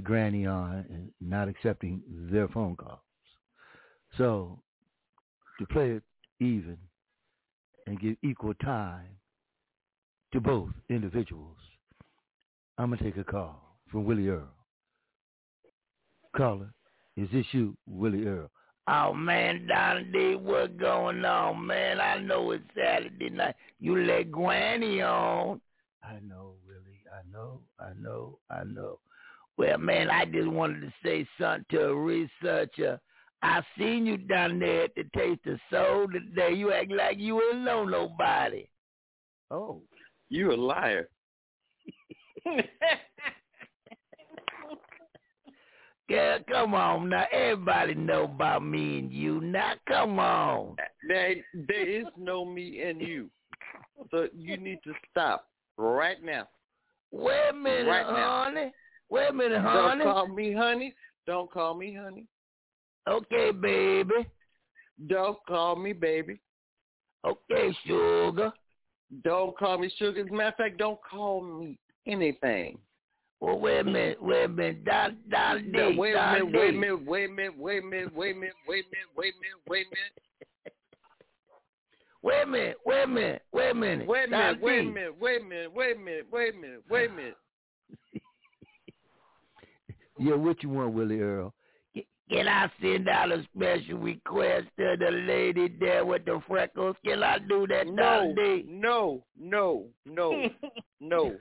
Granny 0.09 0.47
on 0.47 0.85
and 0.89 1.11
not 1.21 1.47
accepting 1.47 2.01
their 2.31 2.47
phone 2.47 2.75
calls. 2.75 2.97
So 4.17 4.59
to 5.59 5.67
play 5.67 5.91
it 5.91 6.03
even 6.39 6.77
and 7.85 7.99
give 7.99 8.15
equal 8.23 8.55
time 8.55 9.05
to 10.33 10.41
both 10.41 10.69
individuals, 10.89 11.57
I'm 12.79 12.89
gonna 12.89 13.03
take 13.03 13.17
a 13.17 13.23
call 13.23 13.77
from 13.91 14.05
Willie 14.05 14.29
Earl. 14.29 14.49
Caller, 16.35 16.73
is 17.15 17.27
this 17.31 17.45
you, 17.51 17.77
Willie 17.85 18.25
Earl? 18.25 18.49
Oh 18.87 19.13
man, 19.13 19.67
Donny 19.67 20.05
D, 20.05 20.33
what's 20.33 20.73
going 20.79 21.23
on, 21.23 21.67
man? 21.67 22.01
I 22.01 22.17
know 22.17 22.49
it's 22.49 22.63
Saturday 22.75 23.29
night. 23.29 23.53
You 23.79 23.95
let 23.95 24.31
Granny 24.31 25.03
on. 25.03 25.61
I 26.03 26.13
know, 26.27 26.53
Willie. 26.65 27.03
I 27.13 27.21
know. 27.31 27.59
I 27.79 27.91
know. 28.01 28.39
I 28.49 28.63
know. 28.63 28.97
Well, 29.59 29.77
man, 29.77 30.09
I 30.09 30.23
just 30.23 30.47
wanted 30.47 30.79
to 30.83 30.93
say 31.03 31.27
something 31.37 31.65
to 31.71 31.87
a 31.87 31.93
researcher. 31.93 32.97
I 33.43 33.61
seen 33.77 34.05
you 34.05 34.15
down 34.15 34.57
there 34.57 34.85
at 34.85 34.95
the 34.95 35.03
Taste 35.13 35.45
of 35.47 35.59
Soul 35.69 36.07
today. 36.09 36.53
You 36.55 36.71
act 36.71 36.89
like 36.93 37.17
you 37.19 37.41
ain't 37.41 37.65
know 37.65 37.83
nobody. 37.83 38.69
Oh, 39.51 39.81
you 40.29 40.53
a 40.53 40.55
liar. 40.55 41.09
Yeah, 46.07 46.39
come 46.49 46.73
on 46.73 47.09
now. 47.09 47.25
Everybody 47.31 47.93
know 47.93 48.23
about 48.23 48.65
me 48.65 48.97
and 48.97 49.13
you. 49.13 49.41
Now, 49.41 49.73
come 49.87 50.17
on. 50.17 50.75
There, 51.07 51.35
there 51.53 51.87
is 51.87 52.05
no 52.17 52.43
me 52.43 52.81
and 52.81 52.99
you. 52.99 53.29
So 54.09 54.27
you 54.35 54.57
need 54.57 54.79
to 54.85 54.93
stop 55.11 55.45
right 55.77 56.17
now. 56.23 56.47
Wait 57.11 57.49
a 57.51 57.53
minute, 57.53 57.87
right 57.87 58.05
honey. 58.07 58.65
Now. 58.65 58.71
Wait 59.09 59.29
a 59.29 59.33
minute, 59.33 59.61
honey. 59.61 60.03
Don't 60.03 60.13
call 60.13 60.27
me 60.27 60.53
honey. 60.53 60.93
Don't 61.25 61.51
call 61.51 61.73
me 61.73 61.97
honey. 61.99 62.25
Okay, 63.07 63.51
baby. 63.51 64.27
Don't 65.07 65.37
call 65.47 65.75
me 65.75 65.93
baby. 65.93 66.39
Okay, 67.25 67.75
sugar. 67.85 68.51
Don't 69.23 69.57
call 69.57 69.79
me 69.79 69.91
sugar. 69.97 70.21
As 70.21 70.27
a 70.27 70.31
matter 70.31 70.49
of 70.49 70.55
fact, 70.55 70.77
don't 70.77 70.99
call 71.09 71.41
me 71.41 71.77
anything. 72.05 72.77
Well, 73.41 73.57
wait 73.57 73.79
a 73.79 73.83
minute, 73.85 74.21
wait 74.21 74.43
a 74.43 74.47
minute, 74.49 74.83
Don 74.83 75.17
no, 75.29 75.91
D, 75.91 75.97
wait 75.97 76.13
a 76.13 76.33
minute, 76.33 76.51
D. 76.51 76.57
wait 76.57 76.69
a 76.69 76.77
minute, 76.77 77.05
wait 77.05 77.29
a 77.29 77.31
minute, 77.31 77.57
wait 77.57 77.79
a 77.79 77.85
minute, 77.85 78.13
wait 78.15 78.35
a 78.35 78.39
minute, 78.39 78.55
wait 78.67 78.83
a 78.83 78.89
minute, 78.89 79.07
wait 79.15 79.33
a 79.33 79.39
minute, 79.39 79.61
wait 79.65 79.85
a 79.85 79.89
minute. 79.89 80.13
Wait 82.21 82.41
a 82.41 82.47
minute, 82.47 82.77
wait 82.85 83.03
a 83.03 83.07
minute, 83.07 83.41
wait 83.53 83.69
a 83.69 83.75
minute. 83.75 84.07
Wait 84.07 84.23
a 84.25 84.27
minute, 84.27 84.61
wait 84.61 84.79
a 84.79 84.83
minute, 84.83 85.15
wait 85.21 85.39
a 85.39 85.43
minute, 85.43 85.71
wait 85.73 85.95
a 85.95 85.99
minute, 85.99 86.25
wait 86.31 86.53
a 86.53 86.57
minute, 86.57 86.83
wait 86.89 87.09
a 87.09 87.13
minute. 87.13 87.37
Yeah, 90.19 90.35
what 90.35 90.61
you 90.63 90.69
want, 90.69 90.93
Willie 90.93 91.21
Earl? 91.21 91.53
Can 92.29 92.47
I 92.47 92.69
send 92.79 93.09
out 93.09 93.31
a 93.31 93.43
special 93.55 93.97
request 93.97 94.67
to 94.77 94.95
the 94.99 95.09
lady 95.09 95.67
there 95.79 96.05
with 96.05 96.25
the 96.25 96.39
freckles? 96.47 96.95
Can 97.03 97.23
I 97.23 97.39
do 97.39 97.65
that, 97.67 97.87
No, 97.87 97.95
Don 97.95 98.35
D? 98.35 98.65
no, 98.67 99.23
no, 99.39 99.85
no, 100.05 100.49
no, 100.99 101.35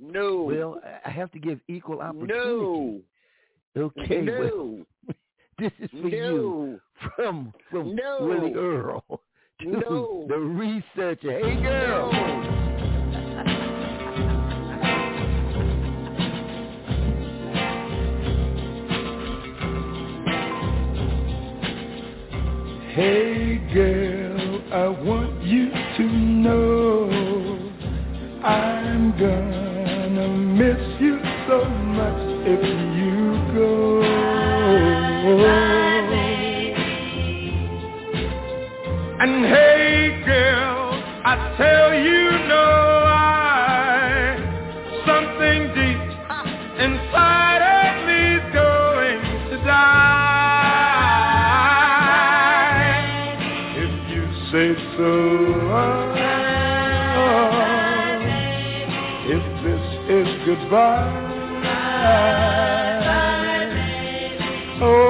no. 0.00 0.42
Well, 0.42 0.80
I 1.04 1.10
have 1.10 1.30
to 1.32 1.38
give 1.38 1.60
equal 1.68 2.00
opportunity. 2.00 2.34
no, 2.42 3.00
Okay, 3.76 4.26
well, 4.26 4.42
no, 4.42 4.86
this 5.58 5.72
is 5.78 5.90
for 5.90 6.08
you 6.08 6.80
from 7.14 7.52
from 7.70 7.94
No. 7.94 8.18
Willie 8.22 8.54
Earl 8.54 9.04
to 9.60 9.66
No. 9.68 10.24
the 10.28 10.36
researcher. 10.36 11.38
Hey, 11.38 11.62
girl. 11.62 12.10
Hey 22.98 23.58
girl, 23.72 24.60
I 24.72 24.88
want 24.88 25.44
you 25.44 25.70
to 25.70 26.02
know 26.02 27.08
I'm 28.42 29.12
gonna 29.16 30.28
miss 30.28 31.00
you 31.00 31.20
so 31.46 31.64
much 31.94 32.22
if 32.44 32.60
you 32.98 33.54
go. 33.54 34.02
And 39.20 39.44
hey 39.46 39.57
this 59.64 59.84
is 60.08 60.28
goodbye, 60.46 61.10
oh, 64.80 64.84
oh, 64.84 65.08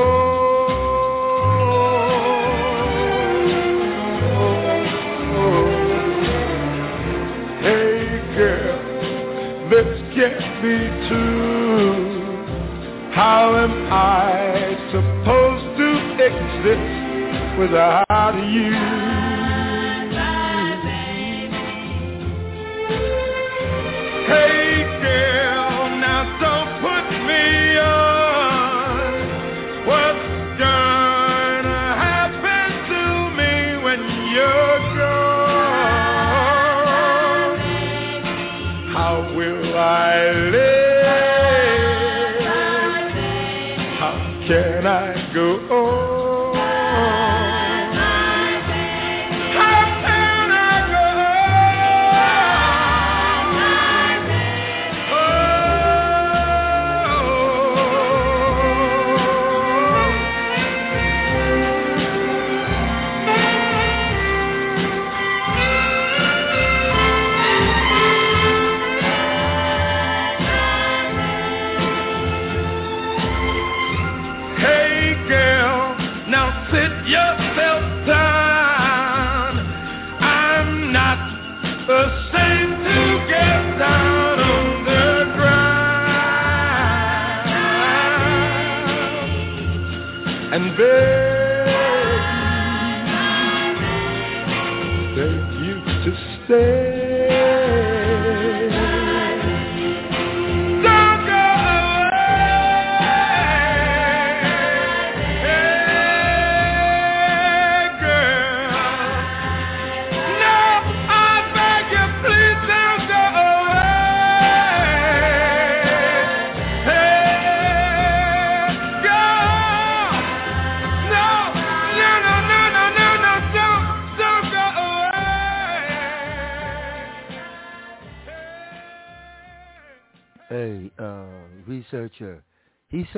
oh. 5.36 5.68
girl, 8.36 8.78
this 9.68 9.90
can't 10.14 10.42
be 10.62 10.76
true. 11.08 12.18
How 13.12 13.56
am 13.56 13.74
I 13.92 14.76
supposed 14.90 15.68
to 15.76 15.88
exist 16.24 17.58
without 17.58 18.34
you? 18.50 18.97
Ground 90.78 91.17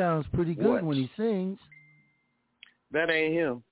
sounds 0.00 0.26
pretty 0.32 0.54
good 0.54 0.66
What? 0.66 0.84
when 0.84 0.96
he 0.96 1.10
sings. 1.16 1.58
that 2.92 3.10
ain't 3.10 3.34
him. 3.34 3.62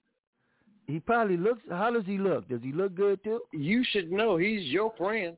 He 0.87 1.01
probably 1.01 1.37
looks. 1.37 1.61
How 1.71 1.91
does 1.91 2.05
he 2.07 2.19
look? 2.19 2.49
Does 2.49 2.63
he 2.63 2.73
look 2.73 2.95
good 2.95 3.23
too? 3.25 3.41
You 3.53 3.85
should 3.91 4.11
know 4.11 4.37
he's 4.37 4.67
your 4.69 4.93
friend. 4.97 5.37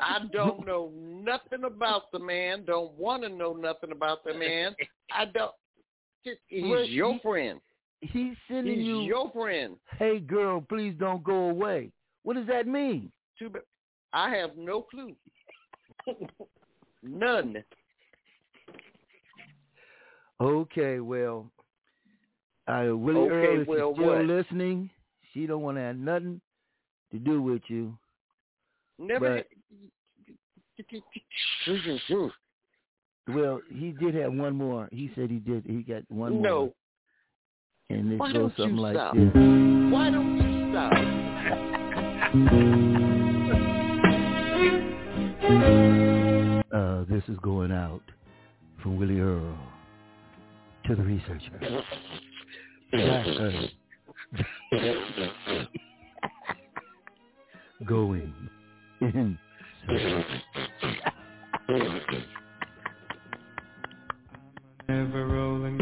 I 0.00 0.18
don't 0.32 0.66
know 0.66 0.90
nothing 0.96 1.64
about 1.64 2.10
the 2.12 2.18
man. 2.18 2.64
Don't 2.64 2.92
want 2.98 3.22
to 3.22 3.28
know 3.28 3.52
nothing 3.52 3.92
about 3.92 4.24
the 4.24 4.34
man. 4.34 4.74
I 5.12 5.26
don't. 5.26 5.52
He's 6.48 6.62
Well, 6.64 6.84
your 6.84 7.14
he- 7.14 7.18
friend. 7.20 7.60
He's 8.00 8.34
sending 8.48 8.78
He's 8.80 8.86
you. 8.88 9.00
your 9.02 9.30
friend. 9.30 9.76
Hey, 9.96 10.18
girl, 10.18 10.60
please 10.68 10.94
don't 10.98 11.22
go 11.22 11.50
away. 11.50 11.92
What 12.24 12.34
does 12.34 12.48
that 12.48 12.66
mean? 12.66 13.12
Too 13.38 13.48
bad. 13.48 13.62
I 14.12 14.34
have 14.34 14.56
no 14.56 14.82
clue. 14.82 15.14
None. 17.04 17.62
Okay, 20.42 20.98
well, 20.98 21.46
uh, 22.66 22.88
Willie 22.96 23.30
Okay, 23.30 23.32
Earl, 23.32 23.60
if 23.60 23.68
well, 23.68 23.92
still 23.94 24.06
what? 24.06 24.24
listening, 24.24 24.90
she 25.32 25.46
don't 25.46 25.62
want 25.62 25.76
to 25.76 25.82
have 25.82 25.96
nothing 25.96 26.40
to 27.12 27.20
do 27.20 27.40
with 27.40 27.62
you. 27.68 27.96
Never. 28.98 29.44
Well, 33.28 33.60
he 33.72 33.92
did 33.92 34.16
have 34.16 34.32
one 34.32 34.56
more. 34.56 34.88
He 34.90 35.08
said 35.14 35.30
he 35.30 35.38
did. 35.38 35.64
He 35.64 35.82
got 35.84 36.02
one 36.08 36.32
more. 36.32 36.42
no. 36.42 36.74
And 37.88 38.12
it 38.14 38.18
Why 38.18 38.32
goes 38.32 38.50
something 38.56 38.76
like 38.76 38.96
stop? 38.96 39.14
this. 39.14 39.30
Why 39.32 40.10
don't 40.10 40.38
you 40.38 40.72
stop? 40.72 40.92
Uh, 46.72 47.04
this 47.04 47.22
is 47.28 47.36
going 47.42 47.70
out 47.70 48.00
from 48.82 48.98
Willie 48.98 49.20
Earl 49.20 49.54
to 50.86 50.96
the 50.96 51.02
researcher. 51.02 51.84
Jack, 52.92 53.26
uh, 53.26 53.50
going 57.86 58.32
in. 59.00 59.38
Never 64.88 65.26
rolling 65.26 65.78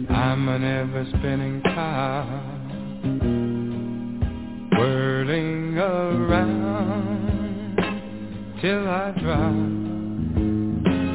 I'm 0.09 0.49
an 0.49 0.63
ever 0.63 1.05
spinning 1.17 1.61
car 1.63 2.58
till 8.61 8.87
I 8.89 9.11
drop. 9.11 9.53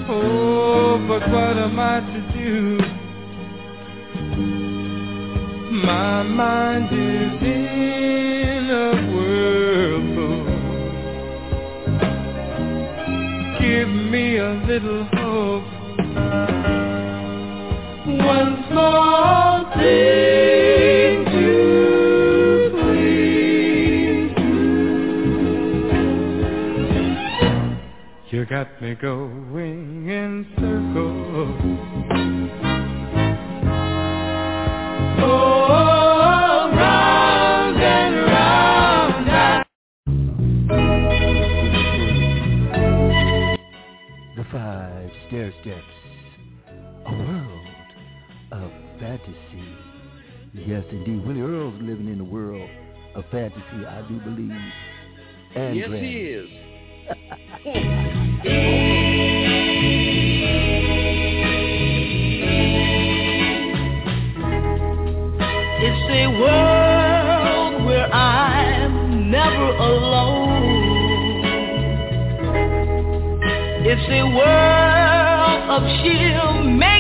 Oh, 0.08 1.04
but 1.06 1.28
what 1.30 1.58
am 1.58 1.78
I 1.78 2.00
to 2.00 2.20
do? 2.38 2.78
My 5.84 6.22
mind 6.22 6.86
is 6.92 7.03
got 28.64 28.82
me 28.82 28.94
going 28.94 30.08
in 30.08 30.46
circles. 30.56 31.60
Oh, 35.20 36.70
round 36.72 37.82
and 37.82 38.14
round. 38.26 39.64
The 44.36 44.44
five 44.50 45.10
stair 45.28 45.52
steps. 45.60 45.82
A 47.06 47.12
world 47.12 47.66
of 48.52 48.70
fantasy. 48.98 49.76
Yes, 50.54 50.84
indeed. 50.90 51.26
Willie 51.26 51.40
Earl's 51.42 51.82
living 51.82 52.08
in 52.08 52.20
a 52.20 52.24
world 52.24 52.70
of 53.14 53.24
fantasy, 53.30 53.86
I 53.86 54.02
do 54.08 54.18
believe. 54.20 54.72
And 55.54 55.76
yes, 55.76 55.88
Granny. 55.88 56.08
he 56.08 56.16
is. 56.18 56.48
It's 65.86 66.04
a 66.10 66.26
world 66.38 67.84
where 67.86 68.12
I'm 68.12 69.30
never 69.30 69.68
alone. 69.76 71.44
It's 73.86 74.08
a 74.10 74.24
world 74.24 75.62
of 75.70 75.82
sheer 76.02 76.52
make-believe 76.62 76.93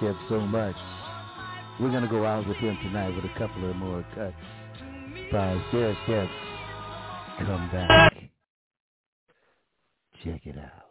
so 0.00 0.40
much. 0.40 0.76
We're 1.78 1.90
gonna 1.90 2.08
go 2.08 2.24
out 2.24 2.48
with 2.48 2.56
him 2.56 2.76
tonight 2.82 3.14
with 3.14 3.24
a 3.24 3.38
couple 3.38 3.68
of 3.68 3.76
more 3.76 4.04
cuts. 4.14 4.34
Five 5.30 5.58
Stairsteps. 5.70 6.30
Come 7.38 7.70
back. 7.70 8.12
Check 10.24 10.46
it 10.46 10.56
out. 10.58 10.86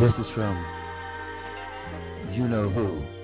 This 0.00 0.26
is 0.26 0.32
from 0.34 0.66
you 2.32 2.48
know 2.48 2.70
who. 2.70 3.21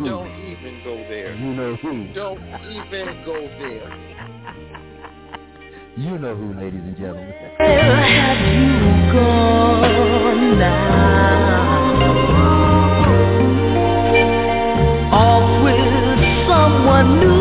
To 0.00 0.06
Don't 0.06 0.32
even 0.50 0.80
go 0.82 0.96
there. 1.10 1.34
you 1.34 1.52
know 1.52 1.76
who. 1.76 2.12
Don't 2.14 2.40
even 2.70 3.22
go 3.26 3.34
there. 3.58 3.86
You 5.98 6.16
know 6.16 6.34
who, 6.34 6.54
ladies 6.58 6.80
and 6.80 6.96
gentlemen. 6.96 7.34
Where 7.58 7.96
have 7.96 8.46
you 8.54 9.12
gone 9.12 10.58
now? 10.58 12.00
Off 15.12 15.64
with 15.64 16.48
someone 16.48 17.20
new. 17.20 17.39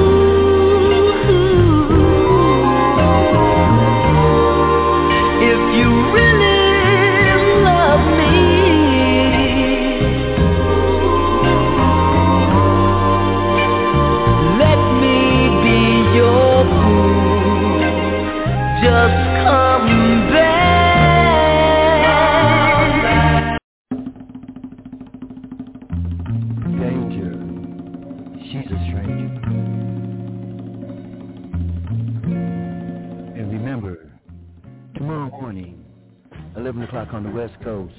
11 36.70 36.84
o'clock 36.84 37.14
on 37.16 37.24
the 37.24 37.32
West 37.32 37.56
Coast, 37.64 37.96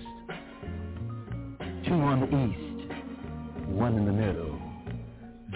two 1.84 1.92
on 1.92 2.20
the 2.20 2.26
East, 2.26 2.92
one 3.66 3.96
in 3.96 4.06
the 4.06 4.12
middle. 4.12 4.62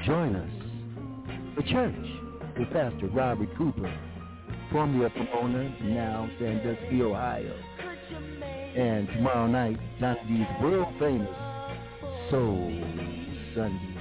Join 0.05 0.35
us 0.35 0.51
The 1.55 1.63
church 1.63 1.95
with 2.59 2.69
Pastor 2.73 3.07
Robert 3.13 3.57
Cooper, 3.57 3.89
formerly 4.73 5.05
of 5.05 5.13
Pomona, 5.13 5.73
now 5.85 6.29
Sandusky, 6.41 7.03
Ohio. 7.03 7.57
And 8.75 9.07
tomorrow 9.07 9.47
night, 9.47 9.79
Johnny 10.01 10.19
D's 10.27 10.47
world 10.61 10.93
famous 10.99 11.29
Soul 12.33 12.67
Sunday. 13.55 13.97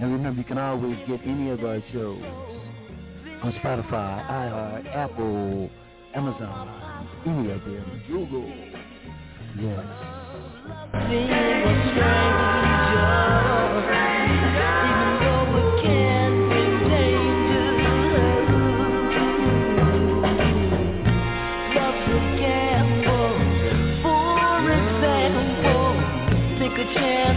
And 0.00 0.10
remember, 0.10 0.40
you 0.40 0.46
can 0.46 0.56
always 0.56 0.96
get 1.06 1.20
any 1.26 1.50
of 1.50 1.62
our 1.64 1.82
shows 1.92 2.22
on 3.42 3.52
Spotify, 3.62 4.26
iHeart, 4.26 4.86
Apple, 4.96 5.68
Amazon, 6.14 6.87
any 7.26 7.50
of 7.50 7.60
them, 7.64 8.02
Google. 8.08 8.52
Yes. 9.60 9.84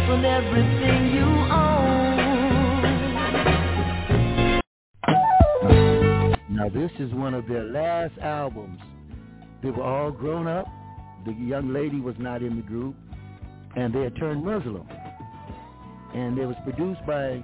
On 0.09 0.25
everything 0.25 1.13
you 1.15 1.23
own. 1.23 1.81
Now 6.49 6.67
this 6.67 6.91
is 6.99 7.13
one 7.13 7.33
of 7.33 7.47
their 7.47 7.63
last 7.63 8.17
albums. 8.17 8.81
They 9.63 9.69
were 9.69 9.83
all 9.83 10.11
grown 10.11 10.47
up. 10.47 10.65
The 11.25 11.33
young 11.33 11.71
lady 11.71 11.99
was 11.99 12.15
not 12.17 12.41
in 12.41 12.55
the 12.55 12.63
group, 12.63 12.95
and 13.75 13.93
they 13.93 14.01
had 14.01 14.15
turned 14.15 14.43
Muslim. 14.43 14.87
And 16.13 16.37
it 16.37 16.45
was 16.45 16.55
produced 16.63 17.05
by 17.05 17.43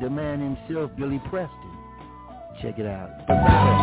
the 0.00 0.08
man 0.08 0.40
himself, 0.40 0.90
Billy 0.96 1.20
Preston. 1.28 1.50
Check 2.62 2.78
it 2.78 2.86
out. 2.86 3.79